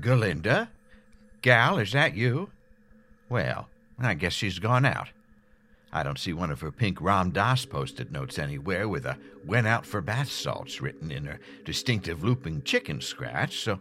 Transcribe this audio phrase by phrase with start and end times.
[0.00, 0.68] Galinda?
[1.42, 2.50] Gal, is that you?
[3.28, 5.08] Well, I guess she's gone out.
[5.92, 9.66] I don't see one of her pink Ram Dass post-it notes anywhere with a went
[9.66, 13.80] out for bath salts written in her distinctive looping chicken scratch, so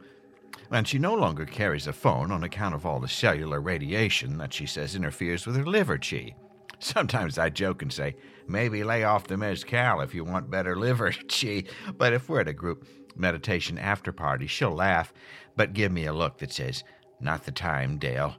[0.71, 4.53] and she no longer carries a phone on account of all the cellular radiation that
[4.53, 6.35] she says interferes with her liver chi.
[6.79, 8.15] Sometimes I joke and say,
[8.47, 11.63] maybe lay off the mezcal if you want better liver chi,
[11.97, 15.13] but if we're at a group meditation after party, she'll laugh,
[15.55, 16.83] but give me a look that says,
[17.19, 18.35] not the time, Dale.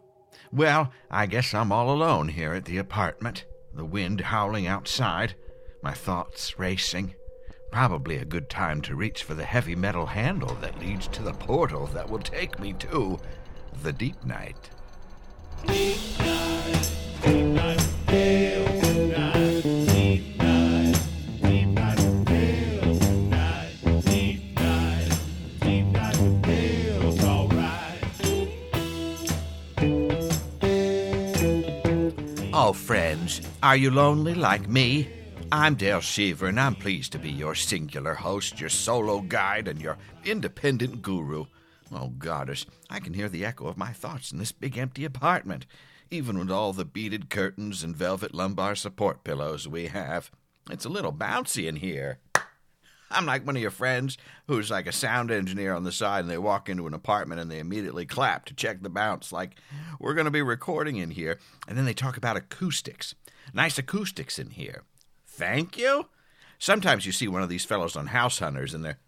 [0.53, 5.35] Well, I guess I'm all alone here at the apartment, the wind howling outside,
[5.83, 7.15] my thoughts racing.
[7.71, 11.33] Probably a good time to reach for the heavy metal handle that leads to the
[11.33, 13.21] portal that will take me to
[13.83, 14.71] the deep night.
[15.67, 16.40] Deep night,
[32.53, 35.09] Oh, friends, are you lonely like me?
[35.53, 39.81] I'm Dale Shiver, and I'm pleased to be your singular host, your solo guide, and
[39.81, 41.45] your independent guru.
[41.93, 45.65] Oh, goddess, I can hear the echo of my thoughts in this big empty apartment,
[46.11, 50.33] even with all the beaded curtains and velvet lumbar support pillows we have.
[50.73, 52.19] It's a little bouncy in here.
[53.11, 54.17] I'm like one of your friends
[54.47, 57.51] who's like a sound engineer on the side, and they walk into an apartment and
[57.51, 59.57] they immediately clap to check the bounce, like,
[59.99, 61.39] we're going to be recording in here.
[61.67, 63.15] And then they talk about acoustics.
[63.53, 64.85] Nice acoustics in here.
[65.27, 66.07] Thank you?
[66.59, 68.99] Sometimes you see one of these fellows on House Hunters and they're,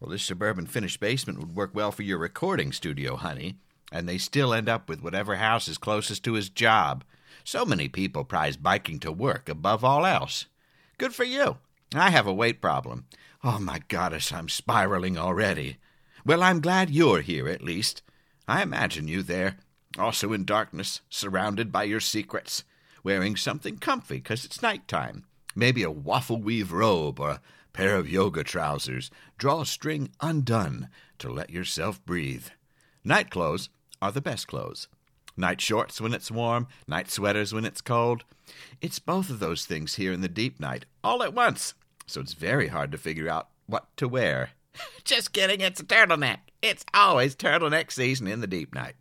[0.00, 3.58] well, this suburban finished basement would work well for your recording studio, honey.
[3.92, 7.04] And they still end up with whatever house is closest to his job.
[7.44, 10.46] So many people prize biking to work above all else.
[10.98, 11.58] Good for you.
[11.94, 13.06] I have a weight problem.
[13.44, 15.78] Oh, my goddess, I'm spiraling already.
[16.24, 18.02] Well, I'm glad you're here, at least.
[18.46, 19.58] I imagine you there,
[19.96, 22.64] also in darkness, surrounded by your secrets,
[23.04, 25.24] wearing something comfy 'cause it's night time
[25.58, 27.40] maybe a waffle weave robe or a
[27.72, 29.10] pair of yoga trousers.
[29.36, 30.88] Draw a string undone
[31.18, 32.46] to let yourself breathe.
[33.04, 33.68] Night clothes
[34.00, 34.86] are the best clothes.
[35.36, 38.24] Night shorts when it's warm, night sweaters when it's cold.
[38.80, 41.74] It's both of those things here in the deep night, all at once,
[42.10, 44.50] so it's very hard to figure out what to wear.
[45.04, 46.38] Just kidding, it's a turtleneck.
[46.62, 48.94] It's always turtleneck season in the deep night.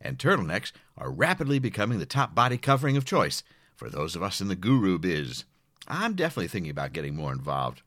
[0.00, 3.42] And turtlenecks are rapidly becoming the top body covering of choice
[3.76, 5.44] for those of us in the guru biz.
[5.86, 7.82] I'm definitely thinking about getting more involved.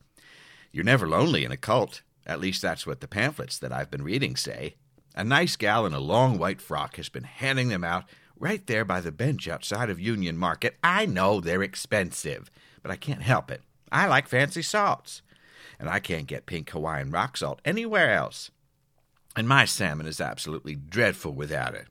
[0.72, 2.02] You're never lonely in a cult.
[2.26, 4.76] At least that's what the pamphlets that I've been reading say.
[5.16, 8.06] A nice gal in a long white frock has been handing them out
[8.40, 10.78] right there by the bench outside of Union Market.
[10.84, 12.50] I know they're expensive,
[12.82, 13.62] but I can't help it.
[13.92, 15.22] I like fancy salts,
[15.80, 18.52] and I can't get pink Hawaiian rock salt anywhere else.
[19.36, 21.88] And my salmon is absolutely dreadful without it.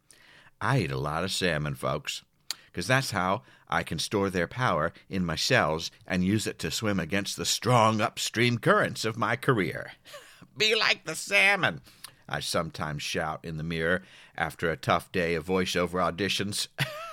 [0.60, 2.22] I eat a lot of salmon, folks
[2.71, 6.71] because that's how I can store their power in my cells and use it to
[6.71, 9.93] swim against the strong upstream currents of my career.
[10.56, 11.81] Be like the salmon,
[12.28, 14.03] I sometimes shout in the mirror
[14.37, 16.69] after a tough day of voiceover auditions.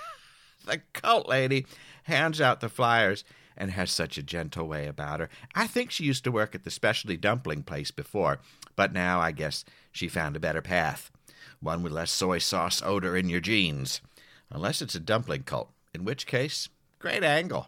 [0.66, 1.66] the cult lady
[2.04, 3.24] hands out the flyers
[3.58, 5.30] and has such a gentle way about her.
[5.56, 8.40] I think she used to work at the specialty dumpling place before,
[8.76, 11.12] but now I guess she found a better path.
[11.60, 14.02] One with less soy sauce odor in your jeans.
[14.52, 16.70] Unless it's a dumpling cult, in which case,
[17.00, 17.68] great angle.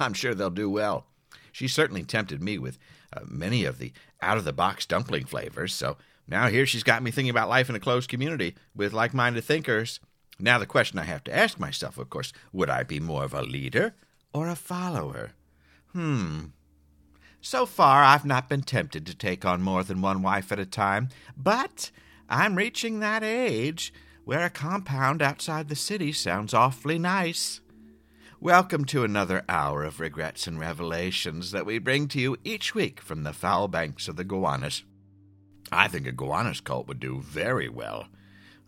[0.00, 1.06] I'm sure they'll do well.
[1.52, 2.78] She certainly tempted me with
[3.16, 5.96] uh, many of the out of the box dumpling flavors, so
[6.26, 9.44] now here she's got me thinking about life in a closed community with like minded
[9.44, 10.00] thinkers.
[10.40, 13.34] Now, the question I have to ask myself, of course, would I be more of
[13.34, 13.94] a leader
[14.32, 15.32] or a follower?
[15.92, 16.46] Hmm.
[17.40, 20.66] So far, I've not been tempted to take on more than one wife at a
[20.66, 21.90] time, but
[22.28, 23.92] I'm reaching that age
[24.24, 27.60] where a compound outside the city sounds awfully nice.
[28.40, 33.00] Welcome to another hour of regrets and revelations that we bring to you each week
[33.00, 34.84] from the foul banks of the Gowanus.
[35.72, 38.08] I think a Gowanus cult would do very well.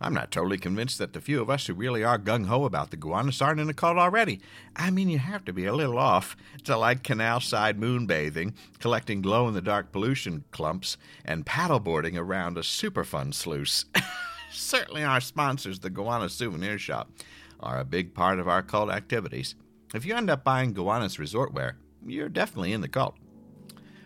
[0.01, 2.89] I'm not totally convinced that the few of us who really are gung ho about
[2.89, 4.41] the Gowanus aren't in a cult already.
[4.75, 9.21] I mean, you have to be a little off to like canal side moonbathing, collecting
[9.21, 13.85] glow in the dark pollution clumps, and paddleboarding around a Superfund sluice.
[14.51, 17.11] certainly our sponsors, the Gowanus Souvenir Shop,
[17.59, 19.53] are a big part of our cult activities.
[19.93, 23.15] If you end up buying Gowanus resort wear, you're definitely in the cult.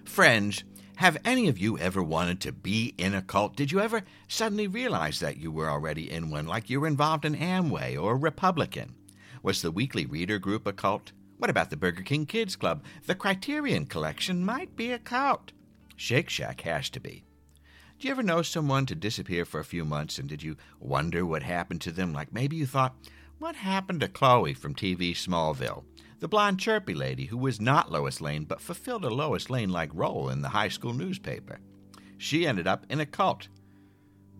[0.03, 0.65] Friends,
[0.97, 3.56] have any of you ever wanted to be in a cult?
[3.56, 7.25] Did you ever suddenly realize that you were already in one, like you were involved
[7.25, 8.95] in Amway or Republican?
[9.44, 11.12] Was the Weekly Reader Group a cult?
[11.38, 12.83] What about the Burger King Kids Club?
[13.06, 15.51] The Criterion Collection might be a cult.
[15.95, 17.25] Shake Shack has to be.
[18.00, 21.25] Do you ever know someone to disappear for a few months and did you wonder
[21.25, 22.13] what happened to them?
[22.13, 22.95] Like maybe you thought,
[23.38, 25.83] what happened to Chloe from TV Smallville?
[26.20, 29.90] The blonde chirpy lady who was not Lois Lane but fulfilled a Lois Lane like
[29.94, 31.60] role in the high school newspaper.
[32.18, 33.50] She ended up in a cult.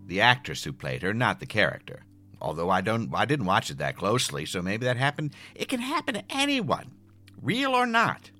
[0.08, 2.06] The actress who played her, not the character.
[2.42, 5.34] Although I don't I didn't watch it that closely, so maybe that happened.
[5.54, 6.92] It can happen to anyone,
[7.42, 8.32] real or not.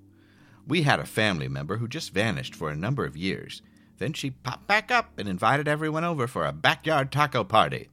[0.68, 3.62] We had a family member who just vanished for a number of years.
[3.98, 7.90] Then she popped back up and invited everyone over for a backyard taco party.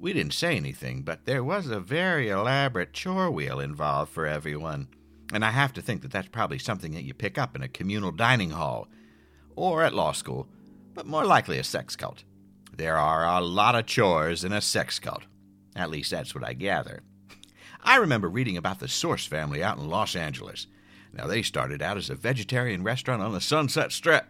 [0.00, 4.88] We didn't say anything, but there was a very elaborate chore wheel involved for everyone.
[5.30, 7.68] And I have to think that that's probably something that you pick up in a
[7.68, 8.88] communal dining hall
[9.56, 10.48] or at law school,
[10.94, 12.24] but more likely a sex cult.
[12.74, 15.24] There are a lot of chores in a sex cult.
[15.76, 17.02] At least that's what I gather.
[17.82, 20.66] I remember reading about the Source family out in Los Angeles.
[21.12, 24.24] Now, they started out as a vegetarian restaurant on the Sunset Strip,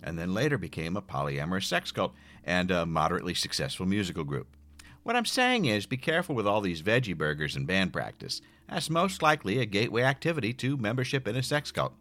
[0.00, 2.14] and then later became a polyamorous sex cult
[2.44, 4.54] and a moderately successful musical group.
[5.02, 8.40] What I'm saying is be careful with all these veggie burgers and band practice.
[8.68, 11.94] That's most likely a gateway activity to membership in a sex cult.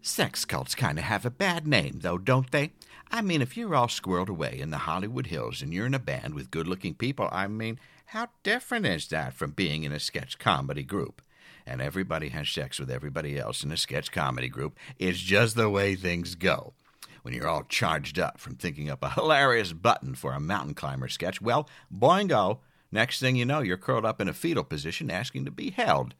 [0.00, 2.72] Sex cults kind of have a bad name, though, don't they?
[3.10, 5.98] I mean, if you're all squirreled away in the Hollywood Hills and you're in a
[5.98, 10.00] band with good looking people, I mean, how different is that from being in a
[10.00, 11.22] sketch comedy group?
[11.66, 14.78] and everybody has sex with everybody else in a sketch comedy group.
[14.98, 16.74] It's just the way things go.
[17.24, 21.08] When you're all charged up from thinking up a hilarious button for a mountain climber
[21.08, 22.58] sketch, well, boingo,
[22.92, 26.14] next thing you know, you're curled up in a fetal position asking to be held.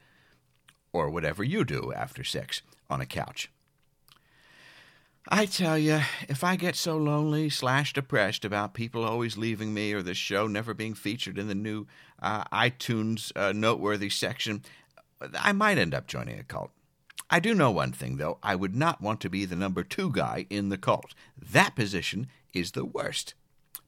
[0.94, 3.50] Or whatever you do after sex on a couch.
[5.28, 9.92] I tell you, if I get so lonely slash depressed about people always leaving me
[9.92, 11.86] or this show never being featured in the new
[12.22, 14.62] uh, iTunes uh, noteworthy section,
[15.38, 16.70] I might end up joining a cult.
[17.34, 18.38] I do know one thing, though.
[18.44, 21.16] I would not want to be the number two guy in the cult.
[21.36, 23.34] That position is the worst.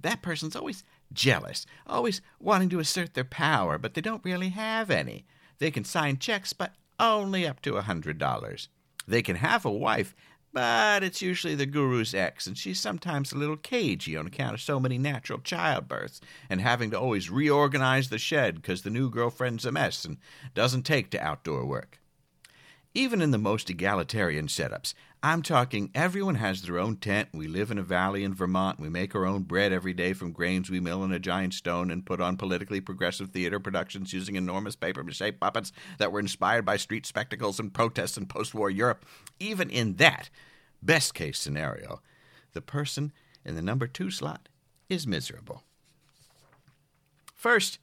[0.00, 0.82] That person's always
[1.12, 5.26] jealous, always wanting to assert their power, but they don't really have any.
[5.58, 8.69] They can sign checks, but only up to a hundred dollars.
[9.06, 10.16] They can have a wife,
[10.52, 14.60] but it's usually the guru's ex, and she's sometimes a little cagey on account of
[14.60, 16.19] so many natural childbirths
[16.50, 20.16] and having to always reorganize the shed because the new girlfriend's a mess and
[20.52, 22.00] doesn't take to outdoor work.
[22.96, 27.28] Even in the most egalitarian setups, I'm talking everyone has their own tent.
[27.34, 28.81] We live in a valley in Vermont.
[28.81, 31.90] We make our own bread every day from grains we mill in a giant stone
[31.90, 36.64] and put on politically progressive theater productions using enormous paper mache puppets that were inspired
[36.64, 39.04] by street spectacles and protests in post war Europe.
[39.38, 40.31] Even in that,
[40.81, 42.00] best case scenario,
[42.54, 43.12] the person
[43.44, 44.49] in the number two slot
[44.88, 45.64] is miserable.
[47.34, 47.78] First,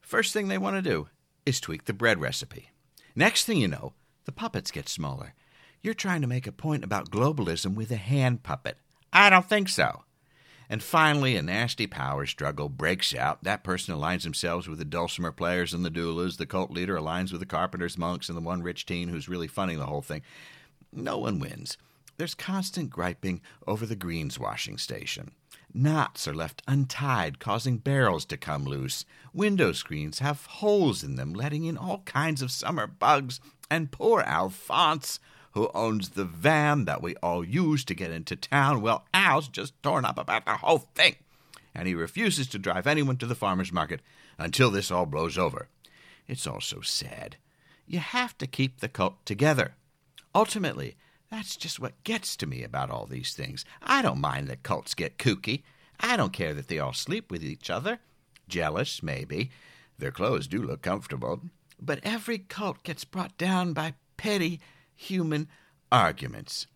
[0.00, 1.08] first thing they want to do
[1.44, 2.70] is tweak the bread recipe.
[3.14, 3.92] Next thing you know,
[4.26, 5.34] the puppets get smaller.
[5.82, 8.76] You're trying to make a point about globalism with a hand puppet.
[9.12, 10.02] I don't think so.
[10.68, 13.44] And finally, a nasty power struggle breaks out.
[13.44, 16.38] That person aligns themselves with the dulcimer players and the doulas.
[16.38, 19.46] The cult leader aligns with the carpenters, monks, and the one rich teen who's really
[19.46, 20.22] funding the whole thing.
[20.92, 21.78] No one wins.
[22.16, 25.32] There's constant griping over the greens washing station.
[25.72, 29.04] Knots are left untied, causing barrels to come loose.
[29.34, 33.40] Window screens have holes in them, letting in all kinds of summer bugs.
[33.70, 35.18] And poor Alphonse,
[35.52, 39.80] who owns the van that we all use to get into town, well, Al's just
[39.82, 41.16] torn up about the whole thing.
[41.74, 44.00] And he refuses to drive anyone to the farmer's market
[44.38, 45.68] until this all blows over.
[46.28, 47.36] It's all so sad.
[47.86, 49.74] You have to keep the cult together.
[50.34, 50.96] Ultimately,
[51.30, 53.64] that's just what gets to me about all these things.
[53.82, 55.62] I don't mind that cults get kooky.
[55.98, 57.98] I don't care that they all sleep with each other.
[58.48, 59.50] Jealous, maybe.
[59.98, 61.40] Their clothes do look comfortable.
[61.80, 64.60] But every cult gets brought down by petty
[64.94, 65.48] human
[65.92, 66.66] arguments.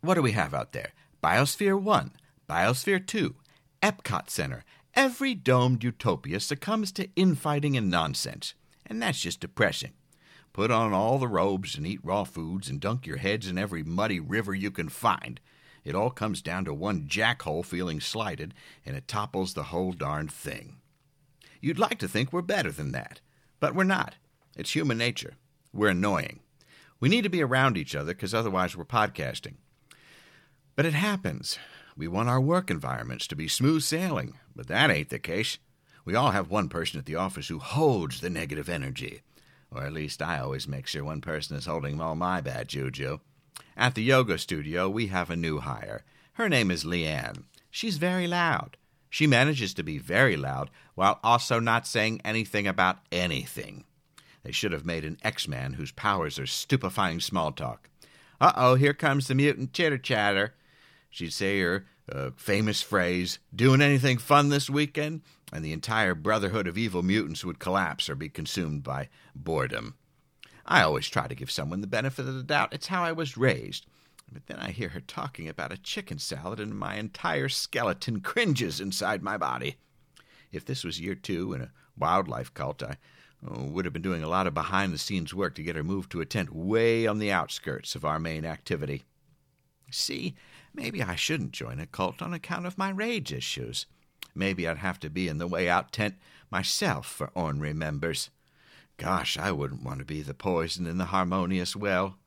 [0.00, 0.92] What do we have out there?
[1.22, 2.12] Biosphere 1,
[2.48, 3.34] Biosphere 2,
[3.82, 4.64] Epcot Center.
[4.94, 8.54] Every domed utopia succumbs to infighting and nonsense.
[8.86, 9.92] And that's just depressing.
[10.52, 13.82] Put on all the robes and eat raw foods and dunk your heads in every
[13.82, 15.40] muddy river you can find.
[15.84, 20.32] It all comes down to one jackhole feeling slighted, and it topples the whole darned
[20.32, 20.76] thing.
[21.60, 23.20] You'd like to think we're better than that,
[23.60, 24.14] but we're not.
[24.56, 25.34] It's human nature.
[25.72, 26.40] We're annoying.
[27.00, 29.54] We need to be around each other because otherwise we're podcasting.
[30.74, 31.58] But it happens.
[31.96, 35.58] We want our work environments to be smooth sailing, but that ain't the case.
[36.04, 39.22] We all have one person at the office who holds the negative energy.
[39.70, 43.18] Or at least I always make sure one person is holding all my bad juju.
[43.76, 46.04] At the yoga studio, we have a new hire.
[46.34, 47.44] Her name is Leanne.
[47.70, 48.76] She's very loud.
[49.10, 53.84] She manages to be very loud while also not saying anything about anything.
[54.42, 57.88] They should have made an X Man whose powers are stupefying small talk.
[58.40, 60.54] Uh oh, here comes the mutant chitter chatter.
[61.10, 65.22] She'd say her uh, famous phrase, doing anything fun this weekend?
[65.52, 69.94] And the entire brotherhood of evil mutants would collapse or be consumed by boredom.
[70.66, 72.74] I always try to give someone the benefit of the doubt.
[72.74, 73.86] It's how I was raised.
[74.30, 78.80] But then I hear her talking about a chicken salad, and my entire skeleton cringes
[78.80, 79.76] inside my body.
[80.52, 82.98] If this was year two in a wildlife cult, I
[83.46, 85.82] oh, would have been doing a lot of behind the scenes work to get her
[85.82, 89.04] moved to a tent way on the outskirts of our main activity.
[89.90, 90.34] See,
[90.74, 93.86] maybe I shouldn't join a cult on account of my rage issues.
[94.34, 96.16] Maybe I'd have to be in the way out tent
[96.50, 98.30] myself for ornery members.
[98.98, 102.17] Gosh, I wouldn't want to be the poison in the harmonious well.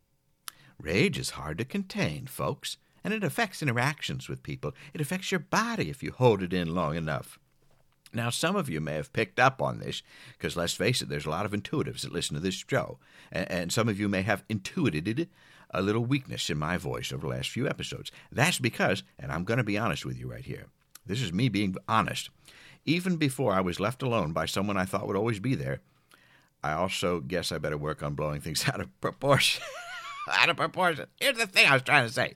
[0.82, 4.74] Rage is hard to contain, folks, and it affects interactions with people.
[4.94, 7.38] It affects your body if you hold it in long enough.
[8.14, 10.02] Now, some of you may have picked up on this,
[10.38, 12.98] because let's face it, there's a lot of intuitives that listen to this show,
[13.32, 15.30] and, some of you may have intuited
[15.70, 18.12] a little weakness in my voice over the last few episodes.
[18.32, 20.66] That's because, and I'm going to be honest with you right here,
[21.06, 22.30] this is me being honest.
[22.86, 25.80] Even before I was left alone by someone I thought would always be there,
[26.64, 29.64] I also guess I better work on blowing things out of proportion.
[30.32, 31.08] Out of proportion.
[31.20, 32.34] Here's the thing I was trying to say.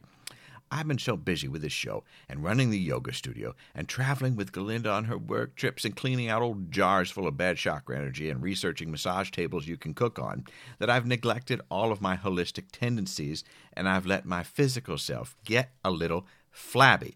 [0.71, 4.51] I've been so busy with this show and running the yoga studio and traveling with
[4.51, 8.29] Galinda on her work trips and cleaning out old jars full of bad chakra energy
[8.29, 10.43] and researching massage tables you can cook on
[10.79, 15.71] that I've neglected all of my holistic tendencies and I've let my physical self get
[15.83, 17.15] a little flabby.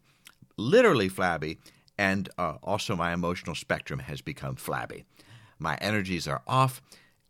[0.55, 1.57] Literally flabby,
[1.97, 5.05] and uh, also my emotional spectrum has become flabby.
[5.57, 6.81] My energies are off,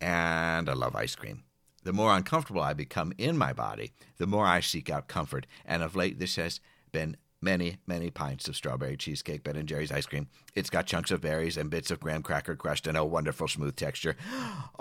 [0.01, 1.43] and I love ice cream.
[1.83, 5.47] The more uncomfortable I become in my body, the more I seek out comfort.
[5.65, 6.59] And of late, this has
[6.91, 10.27] been many, many pints of strawberry cheesecake, Ben and Jerry's ice cream.
[10.55, 13.75] It's got chunks of berries and bits of graham cracker crust and a wonderful smooth
[13.75, 14.15] texture.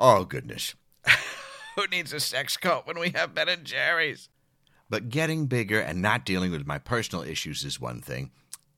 [0.00, 0.74] Oh, goodness.
[1.76, 4.28] Who needs a sex coat when we have Ben and Jerry's?
[4.88, 8.30] But getting bigger and not dealing with my personal issues is one thing.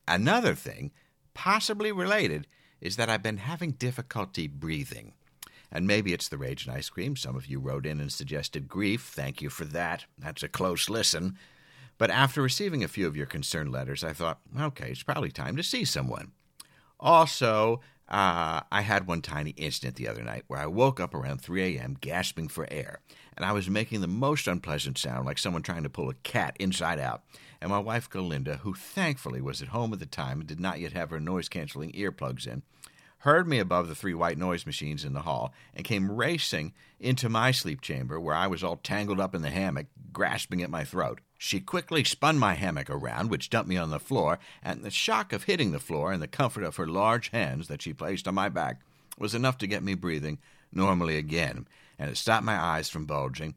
[0.07, 0.91] Another thing,
[1.33, 2.47] possibly related,
[2.81, 5.13] is that I've been having difficulty breathing.
[5.71, 7.15] And maybe it's the rage and ice cream.
[7.15, 9.03] Some of you wrote in and suggested grief.
[9.03, 10.05] Thank you for that.
[10.17, 11.37] That's a close listen.
[11.97, 15.55] But after receiving a few of your concern letters, I thought, okay, it's probably time
[15.55, 16.31] to see someone.
[16.99, 17.79] Also,
[18.11, 21.77] uh, I had one tiny incident the other night where I woke up around 3
[21.77, 21.97] a.m.
[22.01, 22.99] gasping for air,
[23.37, 26.57] and I was making the most unpleasant sound like someone trying to pull a cat
[26.59, 27.23] inside out.
[27.61, 30.79] And my wife, Galinda, who thankfully was at home at the time and did not
[30.79, 32.63] yet have her noise canceling earplugs in,
[33.21, 37.29] heard me above the three white noise machines in the hall, and came racing into
[37.29, 40.83] my sleep chamber where I was all tangled up in the hammock, grasping at my
[40.83, 41.21] throat.
[41.37, 45.33] She quickly spun my hammock around, which dumped me on the floor, and the shock
[45.33, 48.35] of hitting the floor and the comfort of her large hands that she placed on
[48.35, 48.81] my back
[49.17, 50.39] was enough to get me breathing
[50.71, 51.67] normally again,
[51.99, 53.53] and it stopped my eyes from bulging.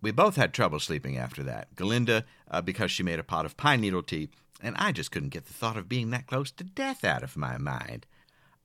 [0.00, 1.74] We both had trouble sleeping after that.
[1.76, 4.30] Galinda, uh, because she made a pot of pine needle tea,
[4.62, 7.36] and I just couldn't get the thought of being that close to death out of
[7.36, 8.06] my mind.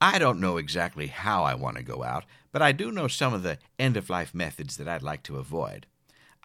[0.00, 3.34] I don't know exactly how I want to go out, but I do know some
[3.34, 5.86] of the end of life methods that I'd like to avoid.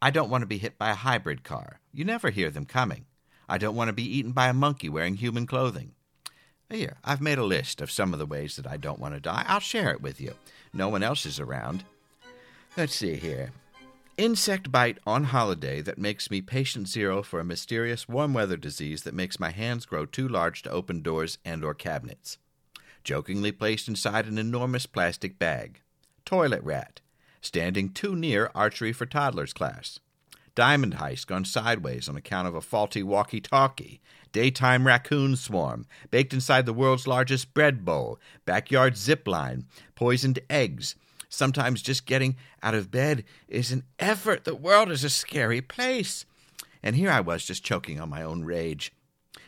[0.02, 1.80] I don't want to be hit by a hybrid car.
[1.94, 3.06] You never hear them coming.
[3.48, 5.92] I don't want to be eaten by a monkey wearing human clothing.
[6.68, 9.20] Here, I've made a list of some of the ways that I don't want to
[9.20, 9.46] die.
[9.48, 10.34] I'll share it with you.
[10.74, 11.84] No one else is around.
[12.76, 13.52] Let's see here.
[14.18, 19.04] Insect bite on holiday that makes me patient zero for a mysterious warm weather disease
[19.04, 22.40] that makes my hands grow too large to open doors and or cabinets
[23.04, 25.82] jokingly placed inside an enormous plastic bag.
[26.26, 27.02] Toilet rat,
[27.42, 30.00] standing too near archery for toddlers class.
[30.56, 34.02] Diamond heist gone sideways on account of a faulty walkie talkie.
[34.32, 38.20] Daytime raccoon swarm, baked inside the world's largest bread bowl.
[38.46, 40.96] Backyard zip line, poisoned eggs.
[41.30, 44.44] Sometimes just getting out of bed is an effort.
[44.44, 46.26] The world is a scary place.
[46.84, 48.92] And here I was just choking on my own rage.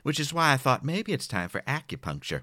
[0.02, 2.42] Which is why I thought maybe it's time for acupuncture.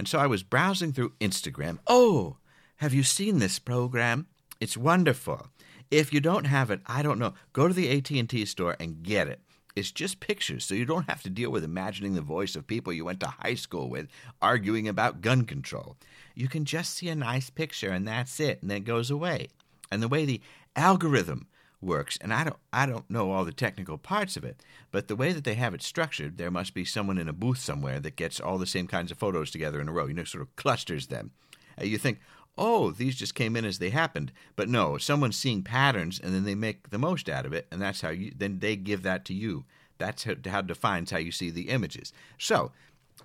[0.00, 1.78] And so I was browsing through Instagram.
[1.86, 2.38] Oh,
[2.76, 4.28] have you seen this program?
[4.58, 5.48] It's wonderful.
[5.90, 7.34] If you don't have it, I don't know.
[7.52, 9.40] Go to the AT&T store and get it.
[9.76, 12.94] It's just pictures, so you don't have to deal with imagining the voice of people
[12.94, 14.08] you went to high school with
[14.40, 15.98] arguing about gun control.
[16.34, 19.48] You can just see a nice picture and that's it, and then it goes away.
[19.92, 20.40] And the way the
[20.76, 21.46] algorithm
[21.80, 22.18] works.
[22.20, 25.32] And I don't I don't know all the technical parts of it, but the way
[25.32, 28.40] that they have it structured, there must be someone in a booth somewhere that gets
[28.40, 30.06] all the same kinds of photos together in a row.
[30.06, 31.32] You know, sort of clusters them.
[31.80, 32.20] You think,
[32.58, 36.44] oh, these just came in as they happened, but no, someone's seeing patterns and then
[36.44, 39.24] they make the most out of it, and that's how you then they give that
[39.26, 39.64] to you.
[39.98, 42.12] That's how, how defines how you see the images.
[42.38, 42.72] So.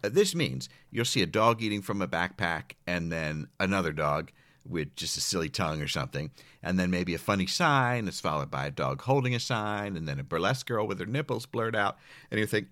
[0.04, 4.30] Uh, this means you'll see a dog eating from a backpack and then another dog
[4.68, 6.32] with just a silly tongue or something,
[6.64, 10.08] and then maybe a funny sign that's followed by a dog holding a sign, and
[10.08, 11.98] then a burlesque girl with her nipples blurred out,
[12.32, 12.68] and you think,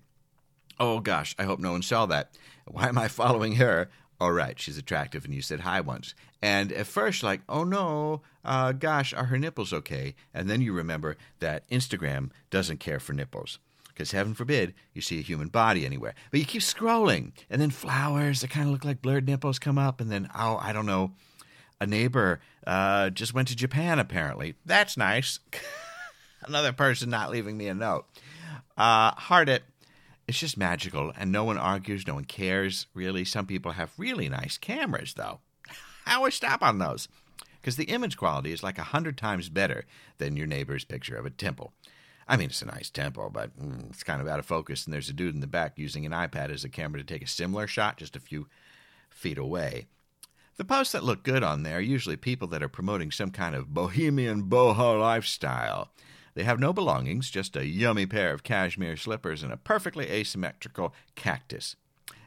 [0.80, 2.36] Oh gosh, I hope no one saw that.
[2.66, 3.90] Why am I following her?
[4.20, 6.14] All right, she's attractive, and you said hi once.
[6.40, 10.14] And at first, like, oh no, uh, gosh, are her nipples okay?
[10.32, 13.58] And then you remember that Instagram doesn't care for nipples.
[13.88, 16.14] Because heaven forbid you see a human body anywhere.
[16.32, 19.78] But you keep scrolling, and then flowers that kind of look like blurred nipples come
[19.78, 21.12] up, and then, oh, I don't know,
[21.80, 24.54] a neighbor uh, just went to Japan apparently.
[24.64, 25.40] That's nice.
[26.46, 28.06] Another person not leaving me a note.
[28.76, 29.62] Uh, heart it
[30.26, 33.24] it's just magical, and no one argues, no one cares, really.
[33.24, 35.40] Some people have really nice cameras, though.
[36.04, 37.08] How we stop on those?
[37.60, 39.84] Because the image quality is like a hundred times better
[40.18, 41.72] than your neighbor's picture of a temple.
[42.26, 44.94] I mean, it's a nice temple, but mm, it's kind of out of focus, and
[44.94, 47.28] there's a dude in the back using an iPad as a camera to take a
[47.28, 48.46] similar shot just a few
[49.10, 49.88] feet away.
[50.56, 53.56] The posts that look good on there are usually people that are promoting some kind
[53.56, 55.90] of bohemian boho lifestyle.
[56.34, 60.94] They have no belongings, just a yummy pair of cashmere slippers and a perfectly asymmetrical
[61.16, 61.74] cactus.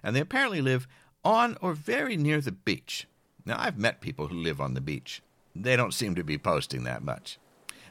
[0.03, 0.87] And they apparently live
[1.23, 3.07] on or very near the beach.
[3.45, 5.21] Now, I've met people who live on the beach.
[5.55, 7.39] They don't seem to be posting that much.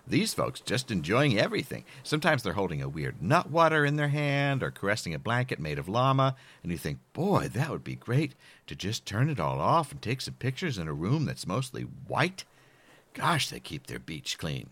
[0.08, 1.84] These folks just enjoying everything.
[2.04, 5.80] Sometimes they're holding a weird nut water in their hand or caressing a blanket made
[5.80, 8.34] of llama, and you think, boy, that would be great
[8.68, 11.82] to just turn it all off and take some pictures in a room that's mostly
[11.82, 12.44] white.
[13.14, 14.70] Gosh, they keep their beach clean.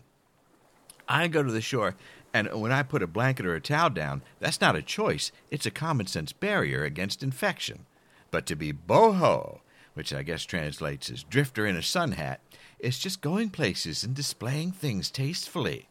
[1.07, 1.95] I go to the shore,
[2.33, 5.31] and when I put a blanket or a towel down, that's not a choice.
[5.51, 7.85] It's a common sense barrier against infection.
[8.31, 9.59] But to be boho,
[9.95, 12.39] which I guess translates as drifter in a sun hat,
[12.85, 15.87] is just going places and displaying things tastefully.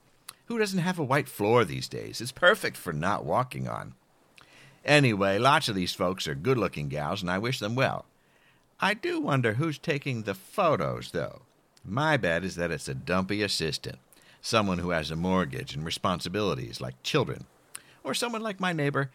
[0.46, 2.20] Who doesn't have a white floor these days?
[2.20, 3.94] It's perfect for not walking on.
[4.84, 8.04] Anyway, lots of these folks are good looking gals, and I wish them well.
[8.80, 11.42] I do wonder who's taking the photos, though.
[11.84, 13.98] My bet is that it's a dumpy assistant
[14.40, 17.46] someone who has a mortgage and responsibilities like children,
[18.04, 19.10] or someone like my neighbor,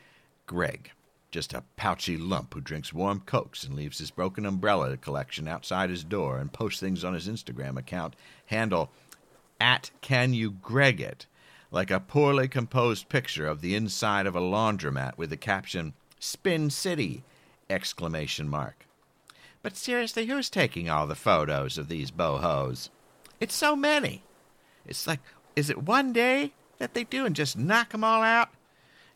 [0.48, 0.90] Greg,
[1.32, 5.90] just a pouchy lump who drinks warm cokes and leaves his broken umbrella collection outside
[5.90, 8.16] his door and posts things on his Instagram account,
[8.48, 8.92] handle
[9.60, 11.28] at Can You Greg It,
[11.72, 16.70] like a poorly composed picture of the inside of a laundromat with the caption Spin
[16.70, 17.24] City!
[17.70, 18.88] exclamation mark.
[19.62, 22.90] But seriously, who's taking all the photos of these bohos?
[23.40, 24.24] It's so many.
[24.86, 25.20] It's like,
[25.56, 28.50] is it one day that they do and just knock knock 'em all out?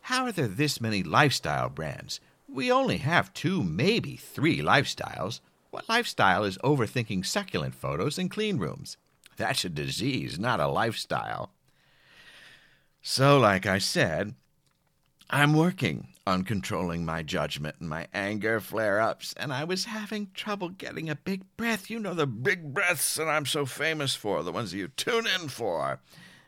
[0.08, 2.20] How are there this many lifestyle brands?
[2.46, 5.40] We only have two, maybe three lifestyles.
[5.70, 8.98] What lifestyle is overthinking succulent photos in clean rooms?
[9.38, 11.52] That's a disease, not a lifestyle.
[13.00, 14.34] So, like I said,
[15.30, 20.28] I'm working on controlling my judgment and my anger flare ups, and I was having
[20.34, 21.88] trouble getting a big breath.
[21.88, 25.48] You know, the big breaths that I'm so famous for, the ones you tune in
[25.48, 26.00] for.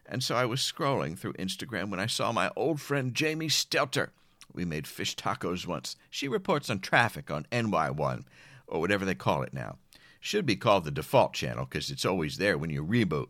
[0.09, 4.11] And so I was scrolling through Instagram when I saw my old friend Jamie Stelter.
[4.53, 5.97] We made fish tacos once.
[6.11, 8.25] She reports on traffic on NY1,
[8.67, 9.79] or whatever they call it now.
[10.21, 13.29] Should be called the default channel because it's always there when you reboot.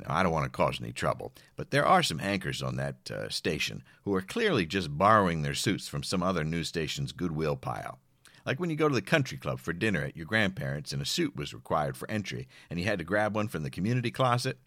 [0.00, 3.10] Now, I don't want to cause any trouble, but there are some anchors on that
[3.10, 7.56] uh, station who are clearly just borrowing their suits from some other news station's goodwill
[7.56, 7.98] pile.
[8.44, 11.06] Like when you go to the country club for dinner at your grandparents' and a
[11.06, 14.58] suit was required for entry and you had to grab one from the community closet.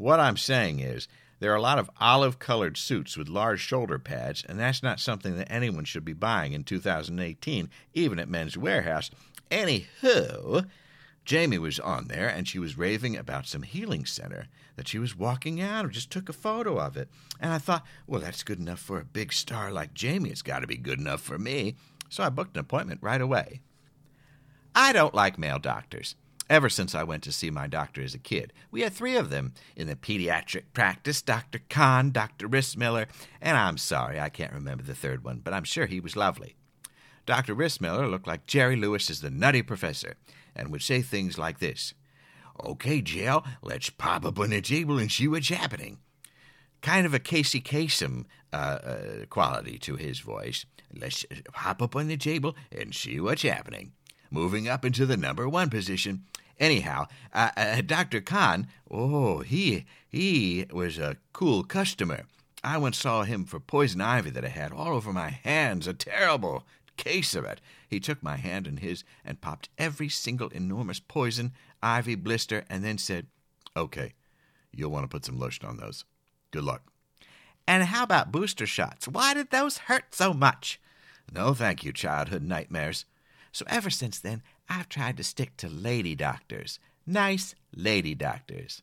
[0.00, 1.08] What I'm saying is,
[1.40, 4.98] there are a lot of olive colored suits with large shoulder pads, and that's not
[4.98, 9.10] something that anyone should be buying in 2018, even at Men's Wearhouse.
[9.50, 10.66] Anywho,
[11.26, 15.14] Jamie was on there and she was raving about some healing center that she was
[15.14, 17.10] walking out or just took a photo of it.
[17.38, 20.30] And I thought, well, that's good enough for a big star like Jamie.
[20.30, 21.76] It's got to be good enough for me.
[22.08, 23.60] So I booked an appointment right away.
[24.74, 26.16] I don't like male doctors.
[26.50, 29.30] Ever since I went to see my doctor as a kid, we had three of
[29.30, 31.60] them in the pediatric practice Dr.
[31.70, 32.48] Kahn, Dr.
[32.48, 33.06] Rissmiller,
[33.40, 36.56] and I'm sorry I can't remember the third one, but I'm sure he was lovely.
[37.24, 37.54] Dr.
[37.54, 40.16] Rissmiller looked like Jerry Lewis as the nutty professor
[40.56, 41.94] and would say things like this
[42.64, 45.98] Okay, Jill, let's pop up on the table and see what's happening.
[46.82, 50.66] Kind of a Casey Kasem uh, uh, quality to his voice.
[50.92, 53.92] Let's hop up on the table and see what's happening.
[54.32, 56.24] Moving up into the number one position.
[56.60, 58.20] Anyhow, uh, uh Dr.
[58.20, 62.26] Kahn, oh, he he was a cool customer.
[62.62, 65.86] I once saw him for poison ivy that I had all over my hands.
[65.86, 66.66] A terrible,
[66.98, 67.62] case of it.
[67.88, 72.84] He took my hand in his and popped every single enormous poison, ivy blister, and
[72.84, 73.26] then said,
[73.74, 74.12] Okay,
[74.70, 76.04] you'll want to put some lotion on those.
[76.50, 76.92] Good luck.
[77.66, 79.08] And how about booster shots?
[79.08, 80.80] Why did those hurt so much?
[81.32, 83.06] No, thank you, childhood nightmares.
[83.52, 86.78] So ever since then, I've tried to stick to lady doctors.
[87.04, 88.82] Nice lady doctors.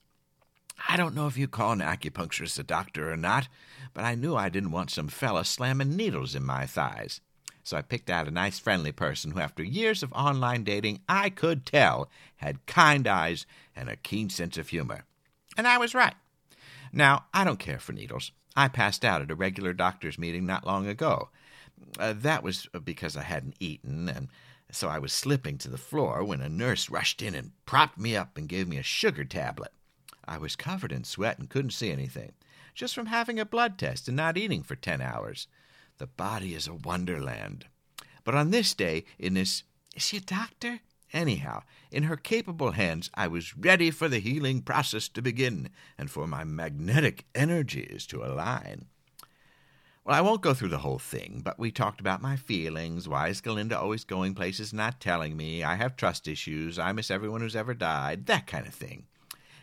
[0.89, 3.47] I don't know if you call an acupuncturist a doctor or not,
[3.93, 7.21] but I knew I didn't want some fella slamming needles in my thighs.
[7.63, 11.29] So I picked out a nice, friendly person who, after years of online dating, I
[11.29, 13.45] could tell had kind eyes
[13.75, 15.05] and a keen sense of humor.
[15.57, 16.15] And I was right.
[16.91, 18.31] Now, I don't care for needles.
[18.55, 21.29] I passed out at a regular doctor's meeting not long ago.
[21.99, 24.29] Uh, that was because I hadn't eaten, and
[24.71, 28.15] so I was slipping to the floor when a nurse rushed in and propped me
[28.15, 29.71] up and gave me a sugar tablet.
[30.25, 32.33] I was covered in sweat and couldn't see anything,
[32.75, 35.47] just from having a blood test and not eating for ten hours.
[35.97, 37.65] The body is a wonderland.
[38.23, 39.63] But on this day, in this.
[39.95, 40.81] Is she a doctor?
[41.13, 46.11] Anyhow, in her capable hands, I was ready for the healing process to begin and
[46.11, 48.87] for my magnetic energies to align.
[50.07, 53.09] Well, I won't go through the whole thing, but we talked about my feelings.
[53.09, 55.65] Why is Galinda always going places not telling me?
[55.65, 56.79] I have trust issues.
[56.79, 58.25] I miss everyone who's ever died.
[58.25, 59.07] That kind of thing.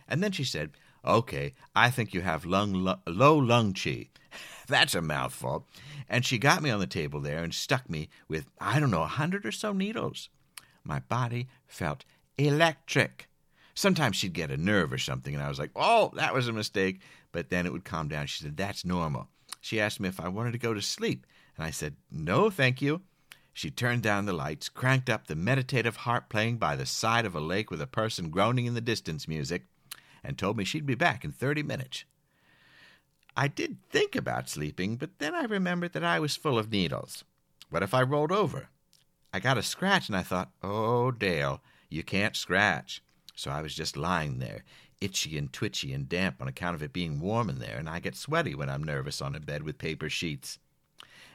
[0.06, 4.08] And then she said, Okay, I think you have lung, lo- low lung chi.
[4.68, 5.66] That's a mouthful.
[6.10, 9.02] And she got me on the table there and stuck me with, I don't know,
[9.02, 10.28] a hundred or so needles.
[10.84, 12.04] My body felt
[12.36, 13.30] electric.
[13.72, 16.52] Sometimes she'd get a nerve or something, and I was like, oh, that was a
[16.52, 17.00] mistake.
[17.32, 18.26] But then it would calm down.
[18.26, 19.30] She said, that's normal.
[19.64, 22.82] She asked me if I wanted to go to sleep, and I said, no, thank
[22.82, 23.00] you.
[23.54, 27.34] She turned down the lights, cranked up the meditative harp playing by the side of
[27.34, 29.64] a lake with a person groaning in the distance music,
[30.22, 32.04] and told me she'd be back in 30 minutes.
[33.34, 37.24] I did think about sleeping, but then I remembered that I was full of needles.
[37.70, 38.68] What if I rolled over?
[39.32, 43.02] I got a scratch and I thought, oh, Dale, you can't scratch.
[43.34, 44.64] So I was just lying there,
[45.00, 47.98] itchy and twitchy and damp on account of it being warm in there, and I
[47.98, 50.58] get sweaty when I'm nervous on a bed with paper sheets.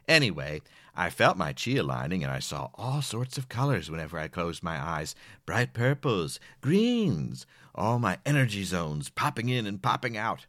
[0.08, 0.62] Anyway,
[0.96, 4.64] I felt my chi aligning and I saw all sorts of colors whenever I closed
[4.64, 5.14] my eyes
[5.46, 10.48] bright purples, greens, all my energy zones popping in and popping out.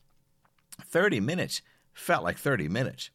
[0.83, 1.61] Thirty minutes
[1.93, 3.11] felt like thirty minutes.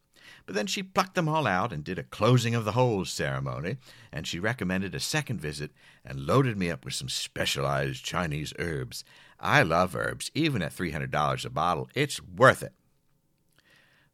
[0.45, 3.77] But then she plucked them all out and did a closing of the holes ceremony,
[4.11, 5.71] and she recommended a second visit
[6.05, 9.03] and loaded me up with some specialized Chinese herbs.
[9.39, 11.89] I love herbs, even at $300 a bottle.
[11.95, 12.73] It's worth it.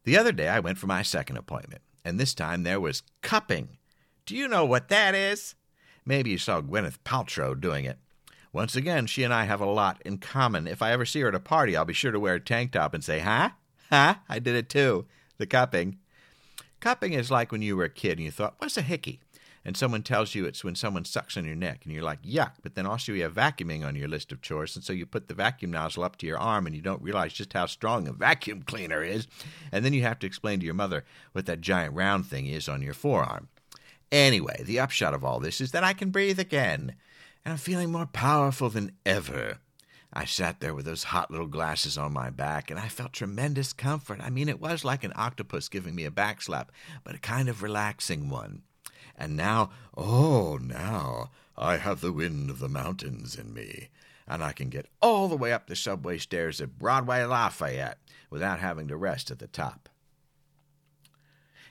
[0.03, 3.77] The other day I went for my second appointment, and this time there was cupping.
[4.25, 5.55] Do you know what that is?
[6.05, 7.99] Maybe you saw Gwyneth Paltrow doing it.
[8.53, 10.67] Once again, she and I have a lot in common.
[10.67, 12.71] If I ever see her at a party, I'll be sure to wear a tank
[12.71, 13.51] top and say, Huh?
[13.89, 14.15] Huh?
[14.27, 15.05] I did it too.
[15.37, 15.97] The cupping.
[16.81, 19.21] Cupping is like when you were a kid and you thought, What's a hickey?
[19.63, 22.53] And someone tells you it's when someone sucks on your neck and you're like, Yuck.
[22.63, 24.75] But then also you have vacuuming on your list of chores.
[24.75, 27.33] And so you put the vacuum nozzle up to your arm and you don't realize
[27.33, 29.27] just how strong a vacuum cleaner is.
[29.71, 32.67] And then you have to explain to your mother what that giant round thing is
[32.67, 33.49] on your forearm.
[34.11, 36.95] Anyway, the upshot of all this is that I can breathe again
[37.45, 39.59] and I'm feeling more powerful than ever.
[40.13, 43.71] I sat there with those hot little glasses on my back, and I felt tremendous
[43.71, 44.19] comfort.
[44.21, 46.71] I mean, it was like an octopus giving me a back slap,
[47.03, 48.63] but a kind of relaxing one.
[49.17, 53.89] And now, oh, now, I have the wind of the mountains in me,
[54.27, 58.59] and I can get all the way up the subway stairs at Broadway Lafayette without
[58.59, 59.87] having to rest at the top.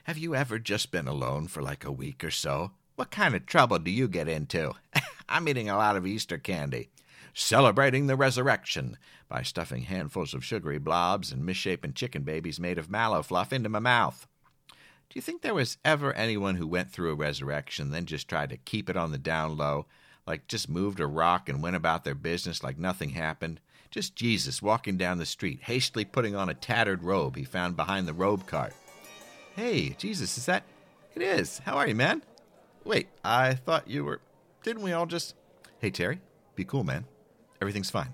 [0.05, 2.71] Have you ever just been alone for like a week or so?
[2.95, 4.73] What kind of trouble do you get into?
[5.29, 6.89] I'm eating a lot of Easter candy.
[7.33, 8.97] Celebrating the resurrection
[9.29, 13.69] by stuffing handfuls of sugary blobs and misshapen chicken babies made of mallow fluff into
[13.69, 14.27] my mouth.
[15.09, 18.49] Do you think there was ever anyone who went through a resurrection then just tried
[18.49, 19.85] to keep it on the down low,
[20.25, 23.59] like just moved a rock and went about their business like nothing happened?
[23.89, 28.07] Just Jesus walking down the street, hastily putting on a tattered robe he found behind
[28.07, 28.73] the robe cart.
[29.55, 30.63] Hey, Jesus, is that?
[31.13, 31.59] It is.
[31.59, 32.23] How are you, man?
[32.85, 34.21] Wait, I thought you were.
[34.63, 35.35] Didn't we all just.
[35.79, 36.21] Hey, Terry,
[36.55, 37.05] be cool, man.
[37.61, 38.13] Everything's fine.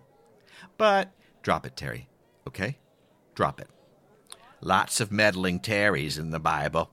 [0.77, 2.09] But drop it, Terry.
[2.47, 2.77] Okay?
[3.33, 3.69] Drop it.
[4.61, 6.91] Lots of meddling Terrys in the Bible.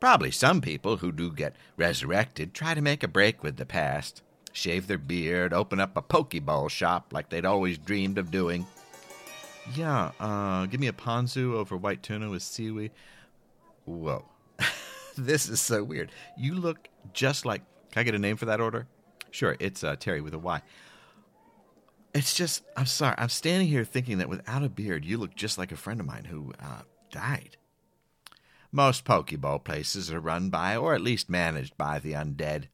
[0.00, 4.22] Probably some people who do get resurrected try to make a break with the past,
[4.52, 8.66] shave their beard, open up a poke bowl shop like they'd always dreamed of doing.
[9.74, 12.92] Yeah, uh, give me a ponzu over white tuna with seaweed.
[13.84, 14.24] Whoa.
[15.18, 16.10] this is so weird.
[16.36, 17.62] You look just like.
[17.90, 18.86] Can I get a name for that order?
[19.30, 20.62] Sure, it's uh, Terry with a Y.
[22.14, 23.14] It's just, I'm sorry.
[23.18, 26.06] I'm standing here thinking that without a beard, you look just like a friend of
[26.06, 27.56] mine who uh, died.
[28.72, 32.64] Most Poke bowl places are run by, or at least managed by, the undead.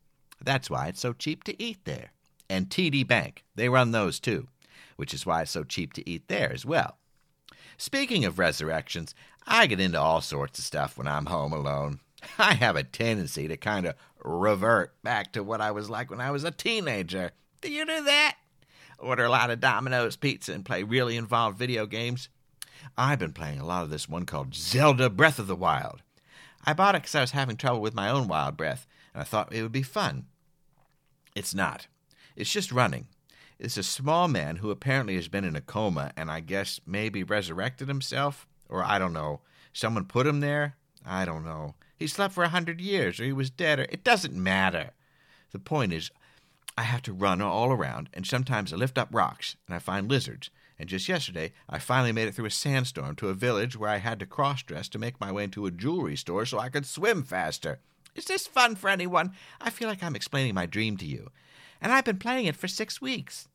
[0.43, 2.13] That's why it's so cheap to eat there.
[2.49, 4.49] And TD Bank, they run those too,
[4.97, 6.99] which is why it's so cheap to eat there as well.
[7.77, 9.15] Speaking of resurrections,
[9.47, 12.01] I get into all sorts of stuff when I'm home alone.
[12.39, 16.21] I have a tendency to kind of revert back to what I was like when
[16.21, 17.33] I was a teenager.
[17.61, 18.37] Do you do that?
[18.99, 22.29] Order a lot of Domino's pizza, and play really involved video games.
[22.97, 26.03] I've been playing a lot of this one called Zelda Breath of the Wild.
[26.65, 29.25] I bought it because I was having trouble with my own wild breath, and I
[29.25, 30.27] thought it would be fun.
[31.35, 31.87] It's not.
[32.37, 33.07] It's just running.
[33.59, 37.23] It's a small man who apparently has been in a coma and I guess maybe
[37.23, 38.47] resurrected himself.
[38.69, 39.41] Or I don't know.
[39.73, 40.77] Someone put him there?
[41.07, 41.75] I don't know.
[41.97, 44.91] He slept for a hundred years, or he was dead, or it doesn't matter.
[45.53, 46.11] The point is,
[46.77, 50.09] I have to run all around, and sometimes I lift up rocks, and I find
[50.09, 50.51] lizards.
[50.79, 53.99] And just yesterday, I finally made it through a sandstorm to a village where I
[53.99, 56.85] had to cross dress to make my way into a jewelry store so I could
[56.85, 57.79] swim faster.
[58.17, 59.33] Is this fun for anyone?
[59.61, 61.31] I feel like I'm explaining my dream to you.
[61.81, 63.49] And I've been playing it for six weeks.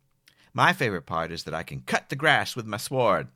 [0.53, 3.27] My favorite part is that I can cut the grass with my sword.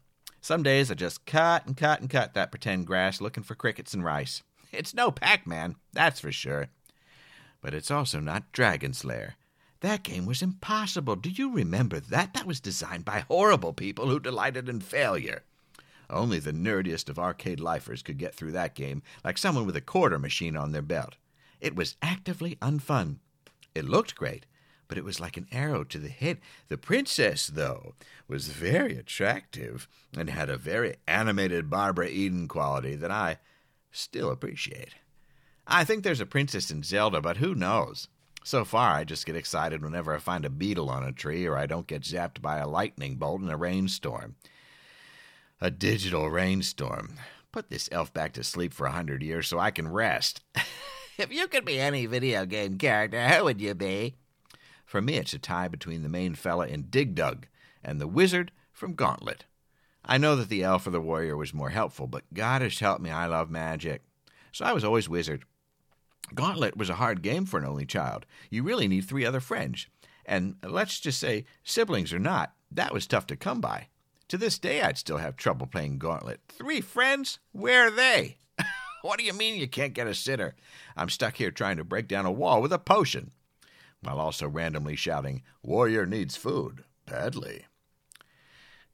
[0.41, 3.93] Some days I just cut and cut and cut that pretend grass looking for crickets
[3.93, 4.43] and rice.
[4.71, 6.67] It's no Pac Man, that's for sure.
[7.61, 9.35] But it's also not Dragon's Lair.
[9.83, 11.17] That game was impossible.
[11.17, 12.33] Do you remember that?
[12.33, 15.43] That was designed by horrible people who delighted in failure.
[16.09, 19.81] Only the nerdiest of arcade lifers could get through that game, like someone with a
[19.81, 21.17] quarter machine on their belt.
[21.59, 23.17] It was actively unfun.
[23.75, 24.45] It looked great,
[24.87, 26.37] but it was like an arrow to the head.
[26.69, 27.93] The princess, though,
[28.25, 33.37] was very attractive and had a very animated Barbara Eden quality that I
[33.91, 34.95] still appreciate.
[35.67, 38.07] I think there's a princess in Zelda, but who knows?
[38.43, 41.57] So far, I just get excited whenever I find a beetle on a tree or
[41.57, 44.35] I don't get zapped by a lightning bolt in a rainstorm.
[45.61, 47.15] A digital rainstorm.
[47.53, 50.41] Put this elf back to sleep for a hundred years so I can rest.
[51.17, 54.15] if you could be any video game character, who would you be?
[54.85, 57.47] For me, it's a tie between the main fella in Dig Dug
[57.81, 59.45] and the wizard from Gauntlet.
[60.03, 63.01] I know that the elf or the warrior was more helpful, but God has helped
[63.01, 64.01] me, I love magic.
[64.51, 65.45] So I was always wizard.
[66.35, 68.25] Gauntlet was a hard game for an only child.
[68.49, 69.87] You really need three other friends.
[70.25, 73.87] And let's just say, siblings or not, that was tough to come by.
[74.29, 76.39] To this day, I'd still have trouble playing Gauntlet.
[76.47, 77.39] Three friends?
[77.51, 78.37] Where are they?
[79.01, 80.55] what do you mean you can't get a sitter?
[80.95, 83.31] I'm stuck here trying to break down a wall with a potion,
[84.01, 87.65] while also randomly shouting, Warrior needs food, badly.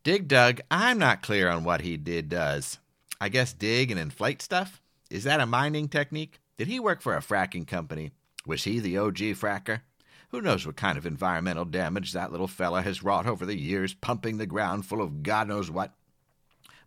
[0.03, 2.79] Dig Dug, I'm not clear on what he did does.
[3.21, 4.81] I guess dig and inflate stuff?
[5.09, 6.39] Is that a mining technique?
[6.59, 8.11] Did he work for a fracking company?
[8.45, 9.79] Was he the OG fracker?
[10.31, 13.93] Who knows what kind of environmental damage that little fella has wrought over the years,
[13.93, 15.93] pumping the ground full of God knows what?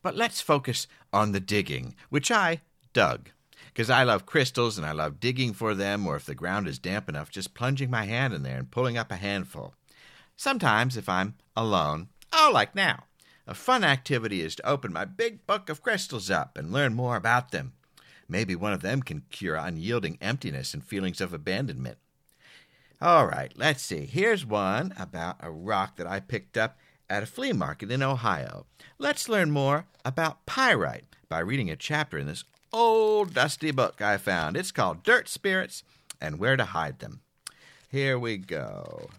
[0.02, 2.60] But let's focus on the digging, which I
[2.92, 3.30] dug.
[3.68, 6.78] Because I love crystals and I love digging for them, or if the ground is
[6.78, 9.72] damp enough, just plunging my hand in there and pulling up a handful.
[10.36, 13.04] Sometimes, if I'm alone, oh, like now,
[13.46, 17.16] a fun activity is to open my big book of crystals up and learn more
[17.16, 17.72] about them.
[18.28, 21.98] Maybe one of them can cure unyielding emptiness and feelings of abandonment.
[23.00, 24.06] All right, let's see.
[24.06, 26.78] Here's one about a rock that I picked up
[27.10, 28.66] at a flea market in Ohio.
[28.98, 34.16] Let's learn more about pyrite by reading a chapter in this old dusty book I
[34.18, 34.56] found.
[34.56, 35.82] It's called Dirt Spirits
[36.20, 37.20] and Where to Hide Them.
[37.90, 39.10] Here we go.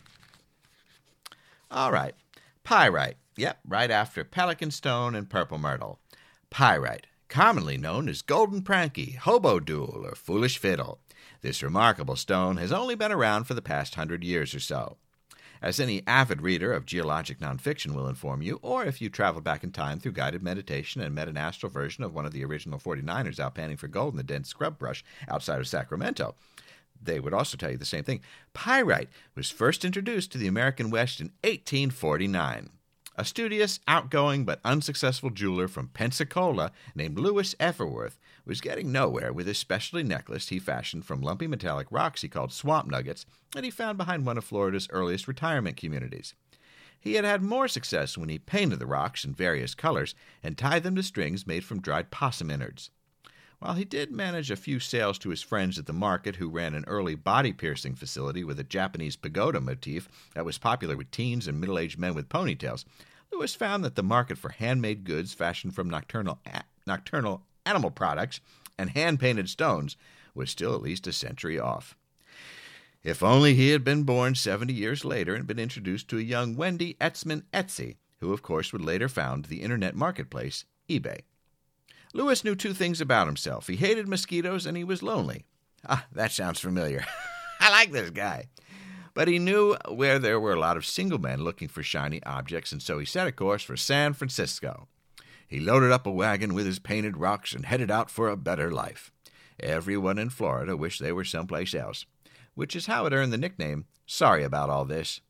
[1.70, 2.16] All right,
[2.64, 3.18] pyrite.
[3.36, 6.00] Yep, right after pelican stone and purple myrtle.
[6.50, 11.00] Pyrite commonly known as golden pranky, hobodool, or foolish fiddle.
[11.42, 14.98] This remarkable stone has only been around for the past hundred years or so.
[15.60, 19.64] As any avid reader of geologic nonfiction will inform you, or if you travel back
[19.64, 22.78] in time through guided meditation and met an astral version of one of the original
[22.78, 26.36] 49ers out panning for gold in the dense scrub brush outside of Sacramento,
[27.02, 28.22] they would also tell you the same thing.
[28.54, 32.70] Pyrite was first introduced to the American West in 1849.
[33.16, 39.46] A studious, outgoing, but unsuccessful jeweler from Pensacola named Louis Efferworth was getting nowhere with
[39.46, 43.70] his specialty necklace he fashioned from lumpy metallic rocks he called swamp nuggets that he
[43.70, 46.34] found behind one of Florida's earliest retirement communities.
[47.00, 50.82] He had had more success when he painted the rocks in various colors and tied
[50.82, 52.90] them to strings made from dried possum innards.
[53.64, 56.74] While he did manage a few sales to his friends at the market who ran
[56.76, 61.48] an early body piercing facility with a Japanese pagoda motif that was popular with teens
[61.48, 62.84] and middle aged men with ponytails,
[63.32, 68.42] Lewis found that the market for handmade goods fashioned from nocturnal, a- nocturnal animal products
[68.78, 69.96] and hand painted stones
[70.36, 71.96] was still at least a century off.
[73.02, 76.58] If only he had been born 70 years later and been introduced to a young
[76.58, 81.22] Wendy Etzman Etsy, who of course would later found the internet marketplace, eBay.
[82.14, 83.68] Louis knew two things about himself.
[83.68, 85.46] He hated mosquitoes and he was lonely.
[85.88, 87.06] Ah, that sounds familiar.
[87.60, 88.50] I like this guy.
[89.16, 92.72] But he knew where there were a lot of single men looking for shiny objects,
[92.72, 94.88] and so he set a course for San Francisco.
[95.48, 98.72] He loaded up a wagon with his painted rocks and headed out for a better
[98.72, 99.12] life.
[99.60, 102.06] Everyone in Florida wished they were someplace else,
[102.56, 105.22] which is how it earned the nickname Sorry About All This.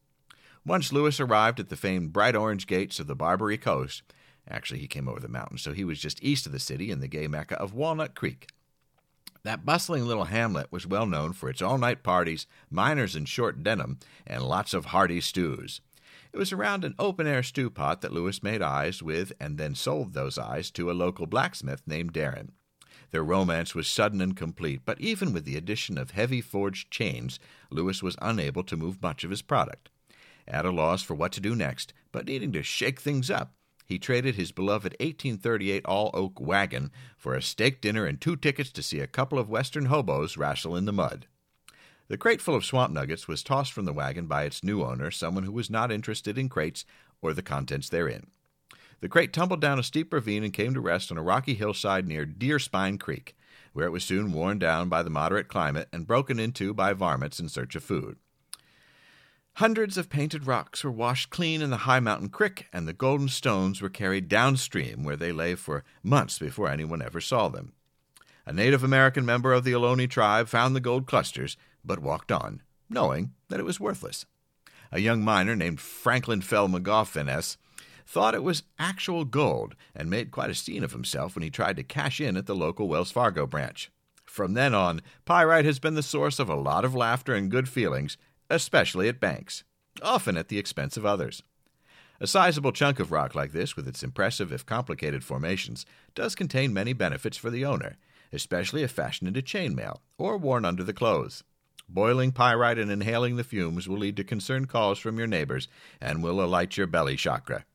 [0.66, 4.02] Once Lewis arrived at the famed bright orange gates of the Barbary Coast,
[4.50, 7.00] actually, he came over the mountains, so he was just east of the city in
[7.00, 8.50] the gay mecca of Walnut Creek.
[9.44, 13.62] That bustling little hamlet was well known for its all night parties, miners in short
[13.62, 15.82] denim, and lots of hearty stews.
[16.32, 19.76] It was around an open air stew pot that Lewis made eyes with and then
[19.76, 22.50] sold those eyes to a local blacksmith named Darren.
[23.12, 27.38] Their romance was sudden and complete, but even with the addition of heavy forged chains,
[27.70, 29.90] Lewis was unable to move much of his product.
[30.48, 33.54] At a loss for what to do next, but needing to shake things up,
[33.86, 38.72] he traded his beloved 1838 all oak wagon for a steak dinner and two tickets
[38.72, 41.28] to see a couple of western hobos wrestle in the mud.
[42.08, 45.10] The crate full of swamp nuggets was tossed from the wagon by its new owner,
[45.10, 46.86] someone who was not interested in crates
[47.22, 48.28] or the contents therein.
[49.00, 52.08] The crate tumbled down a steep ravine and came to rest on a rocky hillside
[52.08, 53.36] near Deer Spine Creek,
[53.74, 57.40] where it was soon worn down by the moderate climate and broken into by varmints
[57.40, 58.18] in search of food.
[59.58, 63.28] Hundreds of painted rocks were washed clean in the high mountain creek, and the golden
[63.28, 67.72] stones were carried downstream, where they lay for months before anyone ever saw them.
[68.48, 72.64] A Native American member of the Ohlone tribe found the gold clusters, but walked on,
[72.90, 74.26] knowing that it was worthless.
[74.92, 77.58] A young miner named Franklin Fell McGoffin
[78.08, 81.78] thought it was actual gold and made quite a scene of himself when he tried
[81.78, 83.92] to cash in at the local Wells Fargo branch.
[84.26, 87.70] From then on, pyrite has been the source of a lot of laughter and good
[87.70, 88.18] feelings,
[88.54, 89.64] especially at banks,
[90.02, 91.42] often at the expense of others.
[92.20, 95.86] A sizable chunk of rock like this, with its impressive if complicated formations,
[96.16, 97.98] does contain many benefits for the owner,
[98.32, 101.44] especially if fashioned into chainmail or worn under the clothes.
[101.90, 105.68] Boiling pyrite and inhaling the fumes will lead to concerned calls from your neighbors
[106.00, 107.66] and will alight your belly chakra.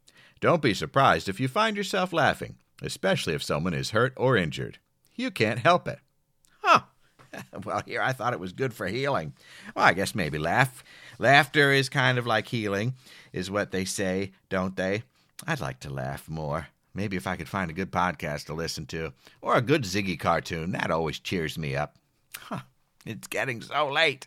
[0.41, 4.79] Don't be surprised if you find yourself laughing, especially if someone is hurt or injured.
[5.15, 5.99] You can't help it.
[6.63, 6.83] Huh.
[7.65, 9.33] well, here I thought it was good for healing.
[9.75, 10.83] Well, I guess maybe laugh.
[11.19, 12.95] Laughter is kind of like healing,
[13.33, 15.03] is what they say, don't they?
[15.47, 16.69] I'd like to laugh more.
[16.95, 20.19] Maybe if I could find a good podcast to listen to, or a good Ziggy
[20.19, 21.97] cartoon, that always cheers me up.
[22.37, 22.61] Huh.
[23.07, 24.27] It's getting so late.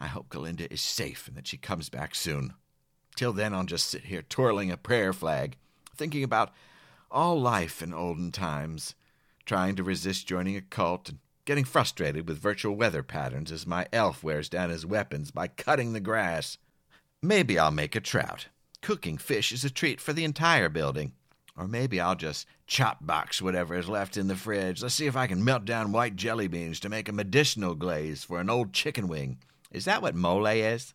[0.00, 2.54] I hope Galinda is safe and that she comes back soon.
[3.16, 5.56] Till then, I'll just sit here twirling a prayer flag,
[5.94, 6.54] thinking about
[7.10, 8.94] all life in olden times,
[9.44, 13.86] trying to resist joining a cult and getting frustrated with virtual weather patterns as my
[13.92, 16.58] elf wears down his weapons by cutting the grass.
[17.22, 18.46] Maybe I'll make a trout.
[18.82, 21.12] Cooking fish is a treat for the entire building.
[21.56, 24.82] Or maybe I'll just chop box whatever is left in the fridge.
[24.82, 28.24] Let's see if I can melt down white jelly beans to make a medicinal glaze
[28.24, 29.38] for an old chicken wing.
[29.70, 30.94] Is that what mole is?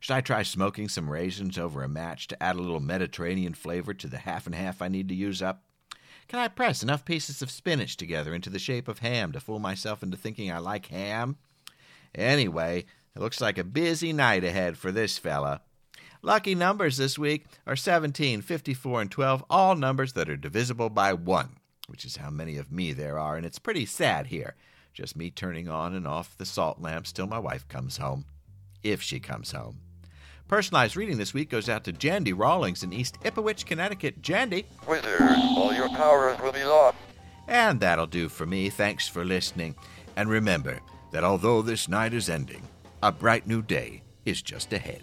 [0.00, 3.94] Should I try smoking some raisins over a match to add a little Mediterranean flavor
[3.94, 5.62] to the half and half I need to use up?
[6.32, 9.58] Can I press enough pieces of spinach together into the shape of ham to fool
[9.58, 11.36] myself into thinking I like ham?
[12.14, 15.60] Anyway, it looks like a busy night ahead for this fella.
[16.22, 21.12] Lucky numbers this week are 17, 54, and 12, all numbers that are divisible by
[21.12, 21.56] 1,
[21.88, 24.54] which is how many of me there are, and it's pretty sad here.
[24.94, 28.24] Just me turning on and off the salt lamps till my wife comes home.
[28.82, 29.80] If she comes home.
[30.52, 34.20] Personalized reading this week goes out to Jandy Rawlings in East Ipswich, Connecticut.
[34.20, 34.66] Jandy.
[34.86, 36.98] Wizard, all your powers will be lost.
[37.48, 38.68] And that'll do for me.
[38.68, 39.74] Thanks for listening.
[40.14, 42.60] And remember that although this night is ending,
[43.02, 45.00] a bright new day is just ahead.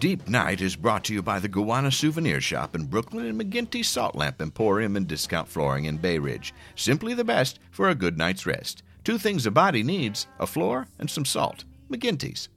[0.00, 3.84] Deep Night is brought to you by the Gowanus Souvenir Shop in Brooklyn and McGinty
[3.84, 6.52] Salt Lamp Emporium and Discount Flooring in Bay Ridge.
[6.74, 8.82] Simply the best for a good night's rest.
[9.04, 11.62] Two things a body needs a floor and some salt.
[11.88, 12.48] McGinty's.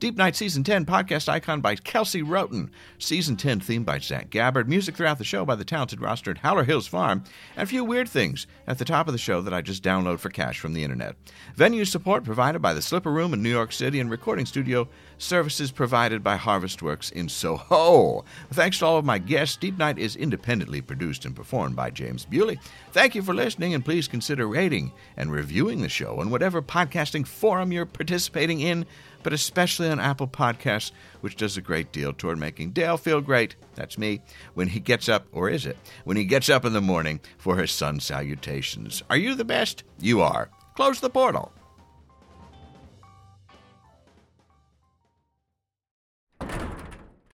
[0.00, 2.70] Deep Night Season 10 podcast icon by Kelsey Roten.
[2.98, 4.68] Season 10 theme by Zach Gabbard.
[4.68, 7.22] Music throughout the show by the talented roster at Howler Hills Farm.
[7.56, 10.18] And a few weird things at the top of the show that I just download
[10.18, 11.14] for cash from the internet.
[11.54, 15.70] Venue support provided by the Slipper Room in New York City and recording studio services
[15.70, 18.24] provided by Harvestworks in Soho.
[18.52, 19.56] Thanks to all of my guests.
[19.56, 22.58] Deep Night is independently produced and performed by James Bewley.
[22.92, 27.26] Thank you for listening, and please consider rating and reviewing the show on whatever podcasting
[27.26, 28.84] forum you're participating in
[29.22, 33.56] but especially on Apple Podcasts, which does a great deal toward making Dale feel great.
[33.74, 34.22] That's me.
[34.54, 35.76] When he gets up, or is it?
[36.04, 39.02] When he gets up in the morning for his sun salutations.
[39.10, 39.84] Are you the best?
[40.00, 40.50] You are.
[40.74, 41.52] Close the portal.